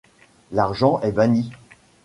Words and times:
L'argent 0.51 0.99
est 1.03 1.11
banni. 1.11 1.51